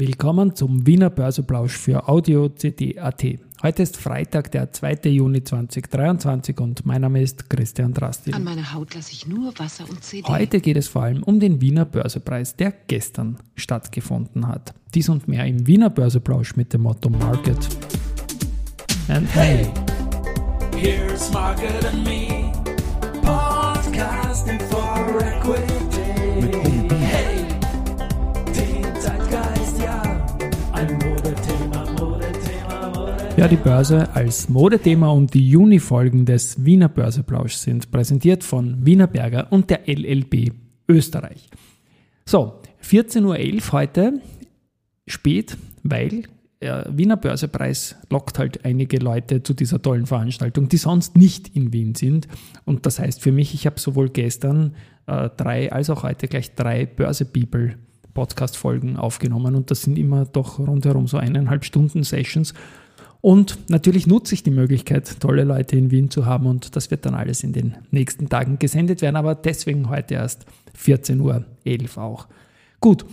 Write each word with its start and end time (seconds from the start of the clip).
Willkommen 0.00 0.54
zum 0.54 0.86
Wiener 0.86 1.10
Börseplausch 1.10 1.76
für 1.76 2.08
Audio 2.08 2.48
CD.at. 2.50 3.24
Heute 3.64 3.82
ist 3.82 3.96
Freitag, 3.96 4.52
der 4.52 4.72
2. 4.72 5.10
Juni 5.10 5.42
2023 5.42 6.60
und 6.60 6.86
mein 6.86 7.00
Name 7.00 7.20
ist 7.20 7.50
Christian 7.50 7.94
Drastil. 7.94 8.32
An 8.32 8.44
meiner 8.44 8.72
Haut 8.72 8.94
lasse 8.94 9.10
ich 9.10 9.26
nur 9.26 9.58
Wasser 9.58 9.90
und 9.90 10.04
CD. 10.04 10.28
Heute 10.28 10.60
geht 10.60 10.76
es 10.76 10.86
vor 10.86 11.02
allem 11.02 11.24
um 11.24 11.40
den 11.40 11.60
Wiener 11.60 11.84
Börsepreis, 11.84 12.54
der 12.54 12.72
gestern 12.86 13.38
stattgefunden 13.56 14.46
hat. 14.46 14.72
Dies 14.94 15.08
und 15.08 15.26
mehr 15.26 15.44
im 15.46 15.66
Wiener 15.66 15.90
Börseplausch 15.90 16.54
mit 16.54 16.72
dem 16.72 16.82
Motto 16.82 17.10
Market. 17.10 17.58
And 19.08 19.26
hey, 19.34 19.68
Here's 20.76 21.32
Market 21.32 21.84
and 21.86 22.04
Me, 22.04 22.52
podcasting 23.22 24.60
for 24.70 25.20
Equity. 25.20 26.02
Hey, 26.40 26.87
Ja, 33.38 33.46
die 33.46 33.54
Börse 33.54 34.12
als 34.16 34.48
Modethema 34.48 35.10
und 35.10 35.32
die 35.32 35.48
Juni-Folgen 35.48 36.26
des 36.26 36.64
Wiener 36.64 36.88
Börseplausch 36.88 37.52
sind 37.52 37.92
präsentiert 37.92 38.42
von 38.42 38.84
Wiener 38.84 39.06
Berger 39.06 39.46
und 39.52 39.70
der 39.70 39.82
LLB 39.86 40.50
Österreich. 40.88 41.48
So, 42.26 42.54
14.11 42.82 43.22
Uhr 43.22 43.72
heute, 43.72 44.20
spät, 45.06 45.56
weil 45.84 46.24
der 46.60 46.90
Wiener 46.90 47.16
Börsepreis 47.16 47.94
lockt 48.10 48.40
halt 48.40 48.64
einige 48.64 48.98
Leute 48.98 49.44
zu 49.44 49.54
dieser 49.54 49.80
tollen 49.80 50.06
Veranstaltung, 50.06 50.68
die 50.68 50.76
sonst 50.76 51.16
nicht 51.16 51.54
in 51.54 51.72
Wien 51.72 51.94
sind. 51.94 52.26
Und 52.64 52.86
das 52.86 52.98
heißt 52.98 53.22
für 53.22 53.30
mich, 53.30 53.54
ich 53.54 53.66
habe 53.66 53.78
sowohl 53.78 54.08
gestern 54.08 54.74
äh, 55.06 55.30
drei 55.36 55.70
als 55.70 55.90
auch 55.90 56.02
heute 56.02 56.26
gleich 56.26 56.56
drei 56.56 56.86
Börse-People 56.86 57.76
Podcast-Folgen 58.14 58.96
aufgenommen 58.96 59.54
und 59.54 59.70
das 59.70 59.82
sind 59.82 59.96
immer 59.96 60.24
doch 60.24 60.58
rundherum 60.58 61.06
so 61.06 61.18
eineinhalb 61.18 61.64
Stunden 61.64 62.02
Sessions. 62.02 62.52
Und 63.20 63.58
natürlich 63.68 64.06
nutze 64.06 64.34
ich 64.34 64.44
die 64.44 64.50
Möglichkeit, 64.50 65.20
tolle 65.20 65.44
Leute 65.44 65.76
in 65.76 65.90
Wien 65.90 66.10
zu 66.10 66.24
haben 66.24 66.46
und 66.46 66.76
das 66.76 66.90
wird 66.90 67.04
dann 67.04 67.14
alles 67.14 67.42
in 67.42 67.52
den 67.52 67.74
nächsten 67.90 68.28
Tagen 68.28 68.58
gesendet 68.58 69.02
werden, 69.02 69.16
aber 69.16 69.34
deswegen 69.34 69.88
heute 69.88 70.14
erst 70.14 70.46
14.11 70.80 71.96
Uhr 71.96 72.02
auch. 72.02 72.28
Gut, 72.80 73.04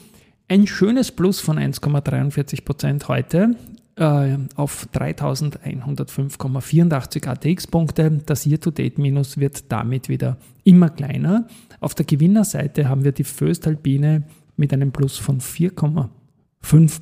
ein 0.47 0.67
schönes 0.67 1.11
Plus 1.11 1.39
von 1.39 1.57
1,43 1.57 2.63
Prozent 2.63 3.07
heute 3.07 3.55
äh, 3.95 4.37
auf 4.55 4.87
3105,84 4.93 7.27
ATX-Punkte. 7.27 8.21
Das 8.25 8.45
Year-to-Date-Minus 8.45 9.39
wird 9.39 9.71
damit 9.71 10.07
wieder 10.07 10.37
immer 10.63 10.89
kleiner. 10.89 11.47
Auf 11.79 11.95
der 11.95 12.05
Gewinnerseite 12.05 12.89
haben 12.89 13.03
wir 13.03 13.11
die 13.11 13.23
Föstalpine 13.23 14.23
mit 14.55 14.71
einem 14.71 14.91
Plus 14.91 15.17
von 15.17 15.39
4,5 15.39 16.09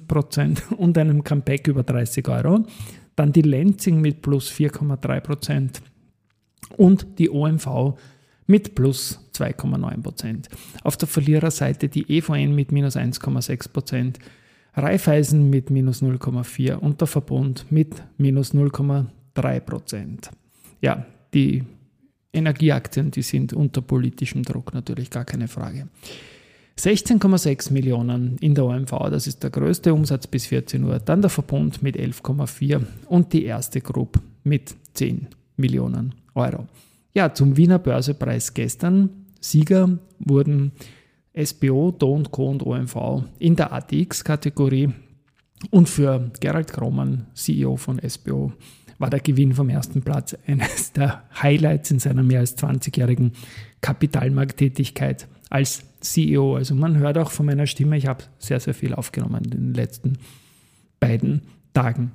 Prozent 0.08 0.64
und 0.78 0.98
einem 0.98 1.24
Comeback 1.24 1.68
über 1.68 1.84
30 1.84 2.28
Euro. 2.28 2.66
Dann 3.16 3.32
die 3.32 3.42
Lenzing 3.42 4.02
mit 4.02 4.22
plus 4.22 4.52
4,3 4.52 5.20
Prozent 5.22 5.82
und 6.78 7.20
die 7.20 7.30
OMV 7.30 7.96
mit 8.48 8.76
plus 8.76 9.20
2,9 9.34 10.02
Prozent. 10.02 10.50
Auf 10.84 10.98
der 10.98 11.08
Verliererseite 11.08 11.90
die 11.90 12.18
EVN 12.18 12.54
mit 12.54 12.72
minus 12.72 12.96
1,6 12.96 13.72
Prozent, 13.72 14.20
Raiffeisen 14.76 15.50
mit 15.50 15.70
minus 15.70 16.02
0,4 16.02 16.74
und 16.76 17.00
der 17.00 17.08
Verbund 17.08 17.66
mit 17.70 18.04
minus 18.18 18.54
0,3 18.54 19.60
Prozent. 19.60 20.32
Ja, 20.82 21.06
die 21.34 21.64
Energieaktien, 22.34 23.12
die 23.12 23.22
sind 23.22 23.54
unter 23.54 23.82
politischem 23.82 24.44
Druck 24.44 24.74
natürlich 24.74 25.10
gar 25.10 25.24
keine 25.24 25.48
Frage. 25.48 25.88
16,6 26.80 27.72
Millionen 27.72 28.38
in 28.40 28.56
der 28.56 28.66
OMV, 28.66 28.92
das 29.10 29.28
ist 29.28 29.44
der 29.44 29.52
größte 29.52 29.94
Umsatz 29.94 30.28
bis 30.28 30.48
14 30.48 30.84
Uhr. 30.84 31.00
Dann 31.00 31.22
der 31.22 31.30
Verbund 31.30 31.84
mit 31.84 31.96
11,4 31.96 32.82
und 33.08 33.32
die 33.32 33.46
erste 33.46 33.80
Group 33.80 34.20
mit 34.44 34.76
10 34.94 35.28
Millionen 35.56 36.16
Euro. 36.34 36.68
Ja, 37.14 37.34
zum 37.34 37.58
Wiener 37.58 37.80
Börsepreis 37.80 38.54
gestern. 38.54 39.10
Sieger 39.40 40.00
wurden 40.20 40.72
SBO, 41.42 41.92
Do 41.92 42.24
Co. 42.32 42.50
und 42.50 42.64
OMV 42.66 43.24
in 43.40 43.56
der 43.56 43.72
ATX-Kategorie. 43.72 44.90
Und 45.70 45.90
für 45.90 46.32
Gerald 46.40 46.72
Kromann, 46.74 47.28
CEO 47.34 47.78
von 47.78 48.02
SBO, 48.08 48.52
war 48.98 49.10
der 49.10 49.20
Gewinn 49.20 49.54
vom 49.54 49.70
ersten 49.70 50.02
Platz 50.02 50.36
eines 50.48 50.92
der 50.94 51.24
Highlights 51.42 51.92
in 51.92 52.00
seiner 52.00 52.24
mehr 52.24 52.40
als 52.40 52.58
20-jährigen 52.58 53.34
Kapitalmarkttätigkeit 53.82 55.28
als 55.54 55.84
CEO. 56.02 56.56
Also 56.56 56.74
man 56.74 56.98
hört 56.98 57.18
auch 57.18 57.32
von 57.32 57.46
meiner 57.46 57.68
Stimme, 57.68 57.96
ich 57.96 58.08
habe 58.08 58.24
sehr, 58.40 58.60
sehr 58.60 58.74
viel 58.74 58.94
aufgenommen 58.94 59.46
in 59.46 59.52
den 59.52 59.74
letzten 59.74 60.18
beiden 61.00 61.44
Tagen. 61.74 62.12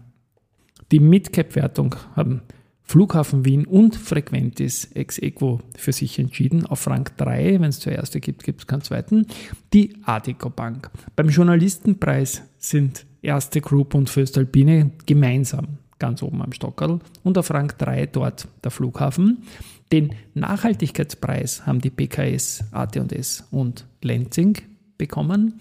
Die 0.91 0.99
Midcap-Wertung 0.99 1.95
haben 2.17 2.43
Flughafen 2.83 3.45
Wien 3.45 3.67
und 3.67 3.95
Frequentis 3.95 4.91
ex 4.95 5.19
equo 5.19 5.61
für 5.77 5.93
sich 5.93 6.19
entschieden. 6.19 6.67
Auf 6.67 6.87
Rang 6.87 7.09
3, 7.17 7.61
wenn 7.61 7.69
es 7.69 7.81
zur 7.81 7.93
erste 7.93 8.19
gibt, 8.19 8.43
gibt 8.43 8.63
es 8.63 8.67
keinen 8.67 8.83
zweiten, 8.83 9.27
die 9.73 9.95
Adeco 10.05 10.51
Bank. 10.51 10.91
Beim 11.15 11.29
Journalistenpreis 11.29 12.43
sind 12.59 13.05
Erste 13.21 13.61
Group 13.61 13.95
und 13.95 14.09
Föstalpine 14.09 14.93
gemeinsam 15.07 15.79
ganz 15.99 16.23
oben 16.23 16.41
am 16.43 16.53
Stockerl 16.53 17.01
und 17.25 17.39
auf 17.39 17.51
Rang 17.51 17.73
3 17.77 18.07
dort 18.07 18.49
der 18.65 18.71
Flughafen. 18.71 19.45
Den 19.93 20.15
Nachhaltigkeitspreis 20.35 21.67
haben 21.67 21.81
die 21.81 21.91
PKS, 21.91 22.65
AT&S 22.73 23.45
und 23.51 23.87
Lenzing 24.03 24.59
bekommen. 24.99 25.61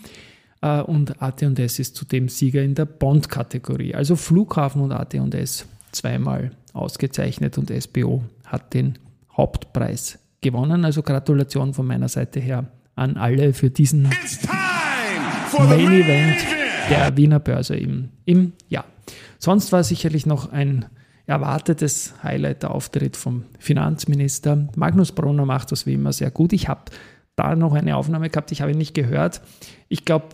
Äh, 0.62 0.82
und 0.82 1.22
AT&S 1.22 1.80
ist 1.80 1.96
zudem 1.96 2.30
Sieger 2.30 2.62
in 2.62 2.76
der 2.76 2.86
Bond-Kategorie. 2.86 3.96
Also 3.96 4.16
Flughafen 4.16 4.82
und 4.82 4.92
AT&S 4.92 5.66
zweimal 5.92 6.52
ausgezeichnet 6.74 7.58
und 7.58 7.72
SBO 7.72 8.24
hat 8.46 8.74
den 8.74 9.00
Hauptpreis 9.36 10.20
gewonnen. 10.42 10.86
Also 10.86 11.02
Gratulation 11.04 11.74
von 11.74 11.88
meiner 11.88 12.10
Seite 12.10 12.40
her 12.40 12.66
an 12.96 13.18
alle 13.18 13.54
für 13.54 13.70
diesen 13.70 14.04
Main 14.04 15.92
Event 15.92 16.38
der 16.90 17.16
Wiener 17.16 17.40
Börse 17.40 17.76
im, 17.76 18.10
im 18.26 18.54
Jahr. 18.70 18.86
Sonst 19.40 19.72
war 19.72 19.84
sicherlich 19.84 20.26
noch 20.26 20.52
ein 20.52 20.86
erwartetes 21.28 22.16
Highlight 22.24 22.64
der 22.64 22.72
Auftritt 22.72 23.18
vom 23.18 23.44
Finanzminister. 23.60 24.70
Magnus 24.76 25.12
Brunner 25.12 25.46
macht 25.46 25.72
das 25.72 25.86
wie 25.86 25.94
immer 25.94 26.14
sehr 26.14 26.32
gut. 26.32 26.54
Ich 26.54 26.68
habe 26.70 26.82
da 27.36 27.56
noch 27.56 27.74
eine 27.74 27.98
Aufnahme 27.98 28.30
gehabt, 28.30 28.52
ich 28.52 28.62
habe 28.62 28.72
ihn 28.72 28.78
nicht 28.78 28.96
gehört. 28.96 29.42
Ich 29.90 30.06
glaube, 30.06 30.30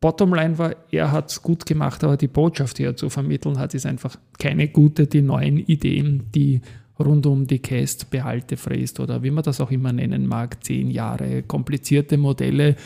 Bottomline 0.00 0.58
war, 0.58 0.76
er 0.90 1.12
hat 1.12 1.30
es 1.30 1.42
gut 1.42 1.64
gemacht, 1.64 2.04
aber 2.04 2.18
die 2.18 2.28
Botschaft, 2.28 2.78
die 2.78 2.84
er 2.84 2.94
zu 2.94 3.08
vermitteln 3.08 3.58
hat, 3.58 3.72
ist 3.72 3.86
einfach 3.86 4.16
keine 4.38 4.68
gute. 4.68 5.06
Die 5.06 5.22
neuen 5.22 5.56
Ideen, 5.56 6.24
die 6.34 6.60
rund 7.00 7.24
um 7.24 7.46
die 7.46 7.58
Cast 7.58 8.10
Behalte 8.10 8.58
fräst 8.58 9.00
oder 9.00 9.22
wie 9.22 9.30
man 9.30 9.42
das 9.42 9.62
auch 9.62 9.70
immer 9.70 9.92
nennen 9.92 10.26
mag, 10.26 10.62
zehn 10.62 10.90
Jahre, 10.90 11.42
komplizierte 11.42 12.18
Modelle, 12.18 12.76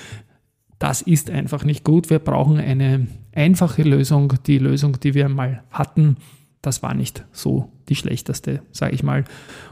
das 0.78 1.02
ist 1.02 1.28
einfach 1.28 1.64
nicht 1.64 1.82
gut. 1.82 2.08
Wir 2.08 2.20
brauchen 2.20 2.58
eine 2.58 3.08
einfache 3.34 3.82
Lösung. 3.82 4.34
Die 4.46 4.58
Lösung, 4.58 5.00
die 5.00 5.14
wir 5.14 5.28
mal 5.28 5.64
hatten, 5.70 6.18
das 6.62 6.82
war 6.82 6.94
nicht 6.94 7.24
so 7.32 7.70
die 7.88 7.94
schlechteste, 7.94 8.62
sage 8.72 8.94
ich 8.94 9.02
mal. 9.02 9.24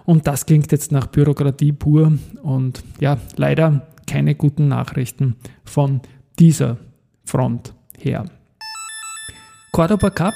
Und 0.04 0.26
das 0.26 0.46
klingt 0.46 0.72
jetzt 0.72 0.92
nach 0.92 1.06
Bürokratie 1.06 1.72
pur 1.72 2.12
und 2.42 2.82
ja, 3.00 3.18
leider 3.36 3.86
keine 4.06 4.34
guten 4.34 4.68
Nachrichten 4.68 5.36
von 5.64 6.00
dieser 6.38 6.78
Front 7.24 7.74
her. 7.98 8.26
Cordoba 9.72 10.10
Cup, 10.10 10.34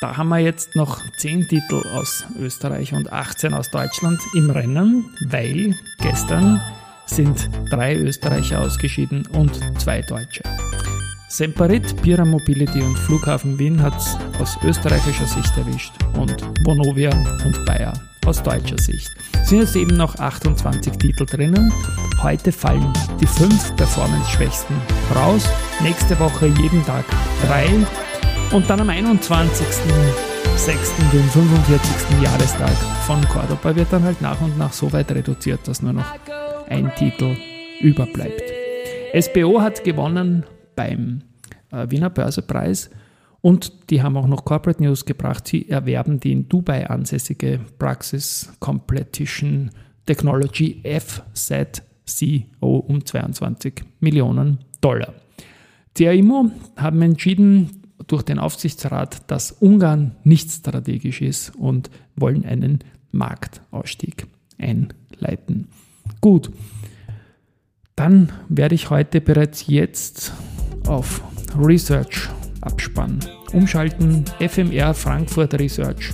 da 0.00 0.16
haben 0.16 0.28
wir 0.28 0.38
jetzt 0.38 0.74
noch 0.74 1.00
10 1.18 1.48
Titel 1.48 1.82
aus 1.94 2.24
Österreich 2.38 2.92
und 2.92 3.12
18 3.12 3.54
aus 3.54 3.70
Deutschland 3.70 4.18
im 4.34 4.50
Rennen, 4.50 5.04
weil 5.28 5.74
gestern 6.00 6.60
sind 7.06 7.48
drei 7.70 7.94
Österreicher 7.94 8.60
ausgeschieden 8.60 9.26
und 9.26 9.60
zwei 9.78 10.02
Deutsche. 10.02 10.42
Semperit, 11.36 12.00
Pira 12.00 12.24
Mobility 12.24 12.80
und 12.80 12.96
Flughafen 12.96 13.58
Wien 13.58 13.82
hat 13.82 13.94
es 13.98 14.16
aus 14.40 14.56
österreichischer 14.64 15.26
Sicht 15.26 15.54
erwischt 15.58 15.92
und 16.18 16.34
Vonovia 16.64 17.10
und 17.44 17.62
Bayer 17.66 17.92
aus 18.24 18.42
deutscher 18.42 18.78
Sicht. 18.78 19.10
Sind 19.44 19.60
jetzt 19.60 19.76
eben 19.76 19.98
noch 19.98 20.14
28 20.14 20.94
Titel 20.94 21.26
drinnen. 21.26 21.70
Heute 22.22 22.52
fallen 22.52 22.90
die 23.20 23.26
fünf 23.26 23.76
performance-schwächsten 23.76 24.74
raus. 25.14 25.46
Nächste 25.82 26.18
Woche 26.18 26.46
jeden 26.46 26.82
Tag 26.86 27.04
drei. 27.46 27.68
Und 28.56 28.70
dann 28.70 28.80
am 28.80 28.88
21.06., 28.88 29.52
den 31.12 31.28
45. 31.28 32.22
Jahrestag 32.22 32.72
von 33.06 33.20
Cordoba, 33.28 33.76
wird 33.76 33.92
dann 33.92 34.04
halt 34.04 34.22
nach 34.22 34.40
und 34.40 34.56
nach 34.56 34.72
so 34.72 34.90
weit 34.90 35.12
reduziert, 35.12 35.68
dass 35.68 35.82
nur 35.82 35.92
noch 35.92 36.14
ein 36.70 36.90
Titel 36.96 37.36
überbleibt. 37.82 38.42
SBO 39.12 39.60
hat 39.60 39.84
gewonnen 39.84 40.46
beim 40.74 41.25
Wiener 41.70 42.10
Börsepreis 42.10 42.90
und 43.40 43.90
die 43.90 44.02
haben 44.02 44.16
auch 44.16 44.26
noch 44.26 44.44
Corporate 44.44 44.82
News 44.82 45.04
gebracht. 45.04 45.46
Sie 45.46 45.68
erwerben 45.68 46.18
die 46.20 46.32
in 46.32 46.48
Dubai 46.48 46.88
ansässige 46.88 47.60
Praxis 47.78 48.52
Competition 48.58 49.70
Technology 50.04 50.82
FZ 50.84 51.82
CEO 52.04 52.78
um 52.78 53.04
22 53.04 53.84
Millionen 54.00 54.58
Dollar. 54.80 55.14
CAIMO 55.94 56.50
haben 56.76 57.02
entschieden 57.02 57.82
durch 58.06 58.22
den 58.22 58.38
Aufsichtsrat, 58.38 59.30
dass 59.30 59.52
Ungarn 59.52 60.16
nicht 60.24 60.50
strategisch 60.50 61.22
ist 61.22 61.54
und 61.56 61.90
wollen 62.14 62.44
einen 62.44 62.80
Marktausstieg 63.10 64.26
einleiten. 64.58 65.68
Gut, 66.20 66.50
dann 67.96 68.32
werde 68.48 68.74
ich 68.74 68.90
heute 68.90 69.20
bereits 69.20 69.66
jetzt 69.66 70.32
auf 70.86 71.22
Research 71.58 72.28
abspannen. 72.60 73.20
Umschalten 73.52 74.24
FMR 74.40 74.94
Frankfurt 74.94 75.54
Research 75.54 76.12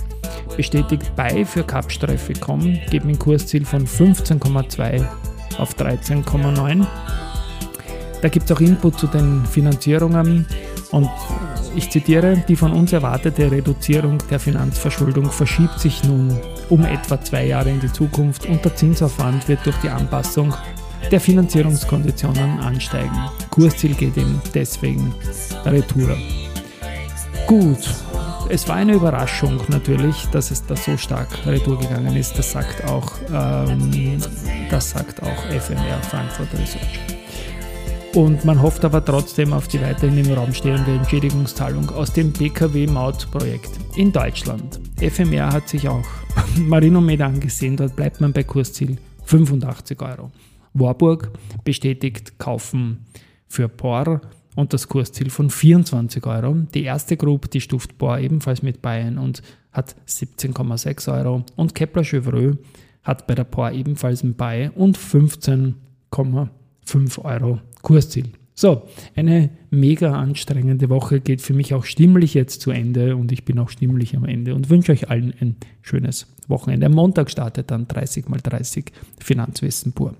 bestätigt 0.55 1.11
bei 1.15 1.45
für 1.45 1.63
Kapstreife.com, 1.63 2.79
geben 2.89 3.09
ein 3.09 3.19
Kursziel 3.19 3.65
von 3.65 3.85
15,2 3.85 5.03
auf 5.57 5.75
13,9. 5.75 6.85
Da 8.21 8.29
gibt 8.29 8.49
es 8.49 8.55
auch 8.55 8.61
Input 8.61 8.99
zu 8.99 9.07
den 9.07 9.45
Finanzierungen 9.45 10.45
und 10.91 11.09
ich 11.75 11.89
zitiere, 11.89 12.43
die 12.47 12.55
von 12.55 12.71
uns 12.71 12.93
erwartete 12.93 13.51
Reduzierung 13.51 14.19
der 14.29 14.39
Finanzverschuldung 14.39 15.31
verschiebt 15.31 15.79
sich 15.79 16.03
nun 16.03 16.37
um 16.69 16.85
etwa 16.85 17.19
zwei 17.21 17.47
Jahre 17.47 17.71
in 17.71 17.79
die 17.79 17.91
Zukunft 17.91 18.45
und 18.45 18.63
der 18.63 18.75
Zinsaufwand 18.75 19.47
wird 19.47 19.65
durch 19.65 19.75
die 19.77 19.89
Anpassung 19.89 20.53
der 21.13 21.21
Finanzierungskonditionen 21.21 22.59
ansteigen. 22.59 23.15
Kursziel 23.51 23.93
geht 23.93 24.17
ihm 24.17 24.41
deswegen 24.55 25.13
Retour. 25.63 26.17
Gut, 27.45 27.87
es 28.49 28.67
war 28.67 28.77
eine 28.77 28.93
Überraschung 28.93 29.61
natürlich, 29.67 30.25
dass 30.31 30.49
es 30.49 30.65
da 30.65 30.75
so 30.75 30.97
stark 30.97 31.27
retour 31.45 31.77
gegangen 31.77 32.15
ist. 32.15 32.39
Das 32.39 32.51
sagt 32.51 32.83
auch, 32.85 33.11
ähm, 33.31 34.19
das 34.71 34.89
sagt 34.89 35.21
auch 35.21 35.45
FMR 35.51 36.01
Frankfurt 36.01 36.51
Research. 36.53 36.99
Und 38.15 38.43
man 38.43 38.59
hofft 38.59 38.83
aber 38.83 39.05
trotzdem 39.05 39.53
auf 39.53 39.67
die 39.67 39.81
weiterhin 39.81 40.17
im 40.17 40.33
Raum 40.33 40.51
stehende 40.51 40.95
Entschädigungszahlung 40.95 41.91
aus 41.91 42.11
dem 42.11 42.33
PKW-Maut-Projekt 42.33 43.69
in 43.95 44.11
Deutschland. 44.11 44.79
FMR 44.99 45.53
hat 45.53 45.69
sich 45.69 45.87
auch 45.87 46.07
Marinomed 46.57 47.21
angesehen, 47.21 47.77
dort 47.77 47.95
bleibt 47.95 48.19
man 48.19 48.33
bei 48.33 48.41
Kursziel 48.41 48.97
85 49.25 50.01
Euro. 50.01 50.31
Warburg 50.73 51.31
bestätigt 51.63 52.39
Kaufen 52.39 53.05
für 53.47 53.69
POR 53.69 54.21
und 54.55 54.73
das 54.73 54.87
Kursziel 54.87 55.29
von 55.29 55.49
24 55.49 56.25
Euro. 56.25 56.55
Die 56.73 56.83
erste 56.83 57.17
Group, 57.17 57.49
die 57.51 57.61
stuft 57.61 57.97
POR 57.97 58.19
ebenfalls 58.19 58.61
mit 58.61 58.81
Bayern 58.81 59.17
und 59.17 59.41
hat 59.71 59.95
17,6 60.07 61.11
Euro. 61.11 61.43
Und 61.55 61.75
Kepler 61.75 62.03
Chevreux 62.03 62.57
hat 63.03 63.27
bei 63.27 63.35
der 63.35 63.43
POR 63.43 63.71
ebenfalls 63.71 64.23
ein 64.23 64.35
Buy 64.35 64.69
und 64.75 64.97
15,5 64.97 67.19
Euro 67.23 67.59
Kursziel. 67.81 68.31
So, 68.55 68.83
eine 69.15 69.49
mega 69.71 70.13
anstrengende 70.13 70.89
Woche 70.89 71.19
geht 71.19 71.41
für 71.41 71.53
mich 71.53 71.73
auch 71.73 71.85
stimmlich 71.85 72.35
jetzt 72.35 72.61
zu 72.61 72.69
Ende 72.69 73.15
und 73.15 73.31
ich 73.31 73.45
bin 73.45 73.57
auch 73.57 73.69
stimmlich 73.69 74.15
am 74.15 74.25
Ende 74.25 74.53
und 74.53 74.69
wünsche 74.69 74.91
euch 74.91 75.09
allen 75.09 75.33
ein 75.39 75.55
schönes 75.81 76.27
Wochenende. 76.47 76.85
Am 76.85 76.93
Montag 76.93 77.31
startet 77.31 77.71
dann 77.71 77.87
30 77.87 78.29
mal 78.29 78.39
30 78.41 78.91
Finanzwissen 79.19 79.93
pur. 79.93 80.13